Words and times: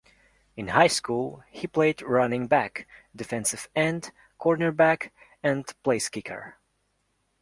In 0.57 0.69
high 0.69 0.87
school, 0.87 1.43
he 1.51 1.67
played 1.67 2.01
running 2.01 2.47
back, 2.47 2.87
defensive 3.15 3.69
end, 3.75 4.11
cornerback 4.39 5.11
and 5.43 5.63
placekicker. 5.85 6.53